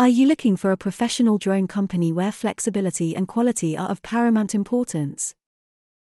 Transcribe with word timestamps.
Are 0.00 0.06
you 0.06 0.28
looking 0.28 0.56
for 0.56 0.70
a 0.70 0.76
professional 0.76 1.38
drone 1.38 1.66
company 1.66 2.12
where 2.12 2.30
flexibility 2.30 3.16
and 3.16 3.26
quality 3.26 3.76
are 3.76 3.88
of 3.88 4.00
paramount 4.00 4.54
importance? 4.54 5.34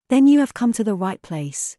Then 0.09 0.29
you 0.29 0.39
have 0.39 0.55
come 0.55 0.73
to 0.75 0.85
the 0.85 0.95
right 0.95 1.21
place. 1.21 1.77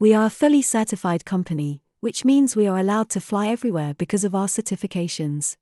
We 0.00 0.12
are 0.12 0.26
a 0.26 0.30
fully 0.30 0.60
certified 0.60 1.24
company, 1.24 1.82
which 2.00 2.24
means 2.24 2.56
we 2.56 2.66
are 2.66 2.78
allowed 2.78 3.10
to 3.10 3.20
fly 3.20 3.46
everywhere 3.46 3.94
because 3.94 4.24
of 4.24 4.34
our 4.34 4.48
certifications. 4.48 5.56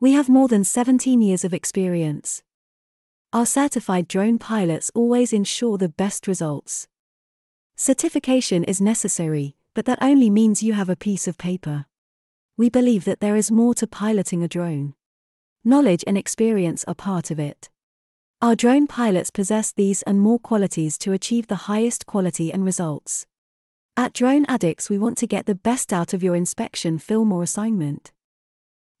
We 0.00 0.14
have 0.14 0.28
more 0.28 0.48
than 0.48 0.64
17 0.64 1.22
years 1.22 1.44
of 1.44 1.54
experience. 1.54 2.42
Our 3.32 3.46
certified 3.46 4.08
drone 4.08 4.36
pilots 4.36 4.90
always 4.96 5.32
ensure 5.32 5.78
the 5.78 5.90
best 5.90 6.26
results. 6.26 6.88
Certification 7.76 8.64
is 8.64 8.80
necessary, 8.80 9.54
but 9.74 9.84
that 9.84 10.02
only 10.02 10.28
means 10.28 10.64
you 10.64 10.72
have 10.72 10.88
a 10.88 10.96
piece 10.96 11.28
of 11.28 11.38
paper 11.38 11.86
we 12.56 12.70
believe 12.70 13.04
that 13.04 13.20
there 13.20 13.36
is 13.36 13.50
more 13.50 13.74
to 13.74 13.86
piloting 13.86 14.42
a 14.42 14.48
drone. 14.48 14.94
Knowledge 15.62 16.02
and 16.06 16.16
experience 16.16 16.84
are 16.88 16.94
part 16.94 17.30
of 17.30 17.38
it. 17.38 17.68
Our 18.40 18.56
drone 18.56 18.86
pilots 18.86 19.30
possess 19.30 19.72
these 19.72 20.02
and 20.02 20.20
more 20.20 20.38
qualities 20.38 20.96
to 20.98 21.12
achieve 21.12 21.48
the 21.48 21.66
highest 21.68 22.06
quality 22.06 22.52
and 22.52 22.64
results. 22.64 23.26
At 23.96 24.12
Drone 24.12 24.44
Addicts, 24.46 24.88
we 24.88 24.98
want 24.98 25.18
to 25.18 25.26
get 25.26 25.46
the 25.46 25.54
best 25.54 25.92
out 25.92 26.14
of 26.14 26.22
your 26.22 26.34
inspection, 26.34 26.98
film, 26.98 27.32
or 27.32 27.42
assignment. 27.42 28.12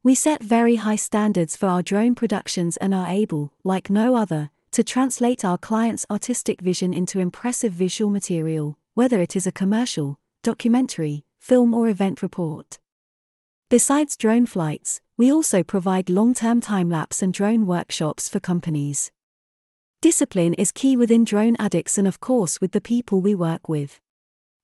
We 0.02 0.14
set 0.14 0.42
very 0.42 0.76
high 0.76 0.96
standards 0.96 1.56
for 1.56 1.66
our 1.66 1.82
drone 1.82 2.14
productions 2.14 2.76
and 2.78 2.94
are 2.94 3.08
able, 3.08 3.52
like 3.64 3.90
no 3.90 4.14
other, 4.16 4.50
to 4.72 4.84
translate 4.84 5.44
our 5.44 5.58
clients' 5.58 6.06
artistic 6.10 6.60
vision 6.60 6.92
into 6.92 7.20
impressive 7.20 7.72
visual 7.72 8.10
material, 8.10 8.78
whether 8.94 9.20
it 9.20 9.34
is 9.36 9.46
a 9.46 9.52
commercial, 9.52 10.18
documentary, 10.42 11.24
film, 11.38 11.74
or 11.74 11.88
event 11.88 12.22
report. 12.22 12.78
Besides 13.68 14.16
drone 14.16 14.46
flights, 14.46 15.00
we 15.16 15.32
also 15.32 15.64
provide 15.64 16.08
long 16.08 16.34
term 16.34 16.60
time 16.60 16.88
lapse 16.88 17.20
and 17.20 17.34
drone 17.34 17.66
workshops 17.66 18.28
for 18.28 18.38
companies. 18.38 19.10
Discipline 20.00 20.54
is 20.54 20.70
key 20.70 20.96
within 20.96 21.24
Drone 21.24 21.56
Addicts 21.58 21.98
and, 21.98 22.06
of 22.06 22.20
course, 22.20 22.60
with 22.60 22.70
the 22.70 22.80
people 22.80 23.20
we 23.20 23.34
work 23.34 23.68
with. 23.68 24.00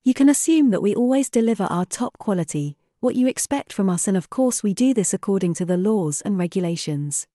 You 0.05 0.13
can 0.13 0.29
assume 0.29 0.69
that 0.69 0.81
we 0.81 0.95
always 0.95 1.29
deliver 1.29 1.65
our 1.65 1.83
top 1.83 2.17
quality, 2.17 2.77
what 3.01 3.15
you 3.15 3.27
expect 3.27 3.73
from 3.73 3.89
us, 3.89 4.07
and 4.07 4.15
of 4.15 4.29
course, 4.29 4.63
we 4.63 4.73
do 4.73 4.93
this 4.93 5.13
according 5.13 5.55
to 5.55 5.65
the 5.65 5.75
laws 5.75 6.21
and 6.21 6.37
regulations. 6.37 7.27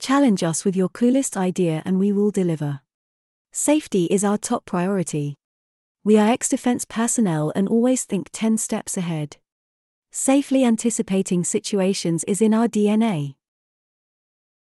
Challenge 0.00 0.42
us 0.42 0.64
with 0.64 0.74
your 0.74 0.88
coolest 0.88 1.36
idea 1.36 1.82
and 1.84 2.00
we 2.00 2.10
will 2.10 2.32
deliver. 2.32 2.80
Safety 3.52 4.06
is 4.06 4.24
our 4.24 4.38
top 4.38 4.64
priority. 4.64 5.36
We 6.02 6.18
are 6.18 6.28
ex 6.28 6.48
defense 6.48 6.84
personnel 6.84 7.52
and 7.54 7.68
always 7.68 8.04
think 8.04 8.28
10 8.32 8.58
steps 8.58 8.96
ahead. 8.96 9.36
Safely 10.10 10.64
anticipating 10.64 11.44
situations 11.44 12.24
is 12.24 12.40
in 12.40 12.54
our 12.54 12.68
DNA. 12.68 13.34